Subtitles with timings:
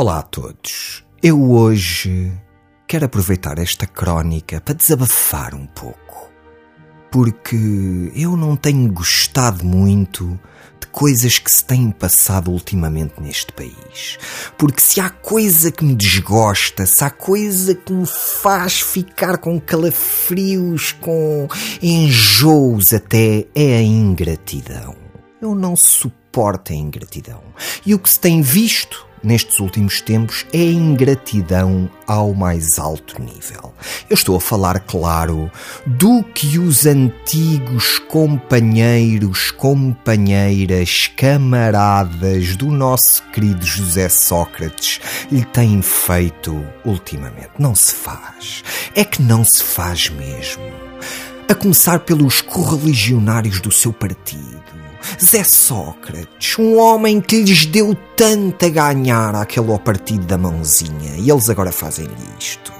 [0.00, 1.04] Olá a todos.
[1.20, 2.32] Eu hoje
[2.86, 6.30] quero aproveitar esta crónica para desabafar um pouco.
[7.10, 10.38] Porque eu não tenho gostado muito
[10.80, 14.20] de coisas que se têm passado ultimamente neste país.
[14.56, 19.60] Porque se há coisa que me desgosta, se há coisa que me faz ficar com
[19.60, 21.48] calafrios, com
[21.82, 24.94] enjoos até, é a ingratidão.
[25.42, 27.42] Eu não suporto a ingratidão.
[27.84, 33.20] E o que se tem visto nestes últimos tempos é a ingratidão ao mais alto
[33.20, 33.74] nível.
[34.08, 35.50] Eu estou a falar, claro,
[35.86, 46.64] do que os antigos companheiros, companheiras, camaradas do nosso querido José Sócrates lhe têm feito
[46.84, 47.50] ultimamente.
[47.58, 48.62] Não se faz.
[48.94, 50.62] É que não se faz mesmo.
[51.48, 54.87] A começar pelos correligionários do seu partido
[55.22, 61.30] Zé Sócrates, um homem que lhes deu tanto a ganhar àquele partido da mãozinha, e
[61.30, 62.72] eles agora fazem isto.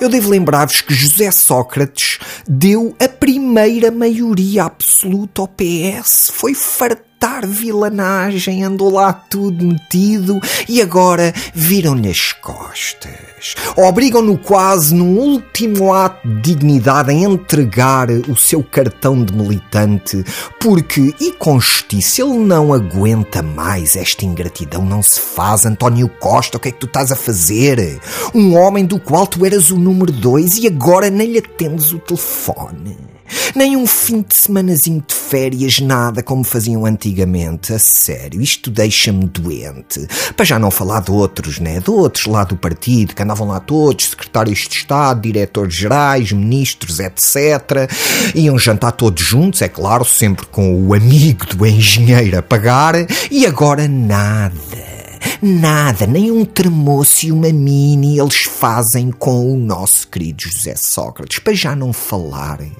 [0.00, 6.30] Eu devo lembrar-vos que José Sócrates deu a primeira maioria absoluta ao PS.
[6.32, 13.54] Foi fartado matar vilanagem, andou lá tudo metido e agora viram-lhe as costas.
[13.76, 20.24] Obrigam-no quase num último ato de dignidade a entregar o seu cartão de militante,
[20.60, 25.64] porque, e com justiça, ele não aguenta mais esta ingratidão, não se faz.
[25.64, 28.00] António Costa, o que é que tu estás a fazer?
[28.34, 32.00] Um homem do qual tu eras o número dois e agora nem lhe atendes o
[32.00, 33.11] telefone.
[33.54, 37.72] Nem um fim de semanazinho de férias, nada como faziam antigamente.
[37.72, 40.06] A sério, isto deixa-me doente.
[40.36, 41.80] Para já não falar de outros, né?
[41.80, 46.98] De outros lá do partido, que andavam lá todos, secretários de Estado, diretores gerais, ministros,
[46.98, 47.90] etc.
[48.34, 52.94] Iam jantar todos juntos, é claro, sempre com o amigo do engenheiro a pagar.
[53.30, 55.02] E agora nada.
[55.40, 61.38] Nada, nem um tremoço e uma mini eles fazem com o nosso querido José Sócrates,
[61.38, 62.72] para já não falarem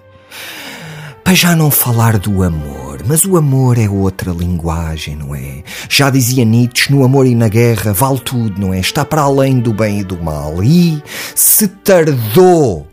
[1.24, 5.62] para já não falar do amor, mas o amor é outra linguagem, não é?
[5.88, 8.80] Já dizia Nietzsche, no amor e na guerra vale tudo, não é?
[8.80, 10.62] Está para além do bem e do mal.
[10.62, 11.02] E
[11.34, 12.86] se tardou,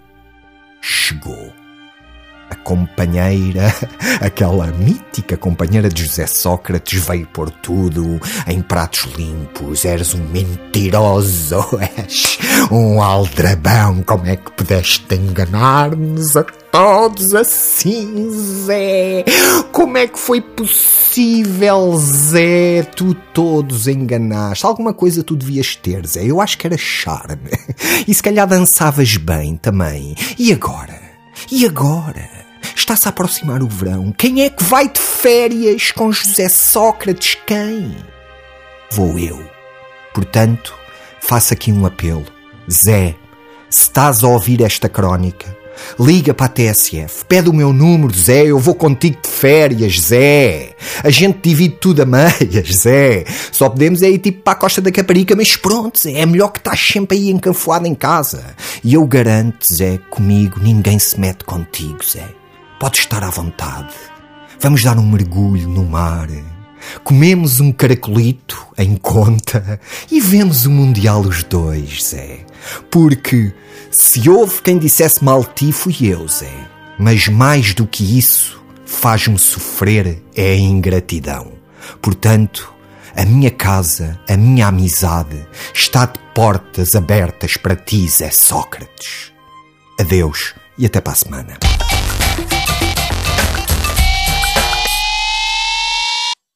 [0.80, 1.49] chegou
[2.70, 3.74] companheira,
[4.22, 9.86] aquela mítica companheira de José Sócrates, veio por tudo em pratos limpos.
[9.86, 11.66] Eres um mentiroso,
[11.98, 12.38] és
[12.72, 14.04] um aldrabão.
[14.04, 18.30] Como é que pudeste enganar-nos a todos assim,
[18.66, 19.26] Zé?
[19.72, 22.84] Como é que foi possível, Zé?
[22.96, 24.64] Tu todos enganaste.
[24.64, 26.24] Alguma coisa tu devias ter, Zé.
[26.24, 27.50] Eu acho que era charme.
[28.08, 30.16] E se calhar dançavas bem também.
[30.38, 31.00] E agora?
[31.52, 32.39] E agora?
[32.80, 34.14] Está-se a aproximar o verão.
[34.18, 37.38] Quem é que vai de férias com José Sócrates?
[37.46, 37.94] Quem?
[38.90, 39.38] Vou eu.
[40.14, 40.74] Portanto,
[41.20, 42.26] faço aqui um apelo.
[42.72, 43.16] Zé,
[43.70, 45.56] se estás a ouvir esta crónica,
[46.00, 50.74] liga para a TSF, pede o meu número, Zé, eu vou contigo de férias, Zé.
[51.04, 53.26] A gente divide tudo a meias, Zé.
[53.52, 56.54] Só podemos é ir tipo para a Costa da Caparica, mas pronto, Zé, é melhor
[56.54, 58.56] que estás sempre aí encanfoado em casa.
[58.82, 62.39] E eu garanto, Zé, comigo ninguém se mete contigo, Zé.
[62.80, 63.94] Podes estar à vontade.
[64.58, 66.30] Vamos dar um mergulho no mar.
[67.04, 72.46] Comemos um caracolito em conta e vemos o Mundial os dois, Zé.
[72.90, 73.54] Porque
[73.92, 76.54] se houve quem dissesse mal ti, fui eu, Zé.
[76.98, 81.52] Mas mais do que isso, faz-me sofrer é a ingratidão.
[82.02, 82.74] Portanto,
[83.14, 89.34] a minha casa, a minha amizade, está de portas abertas para ti, Zé Sócrates.
[90.00, 91.79] Adeus e até para a semana.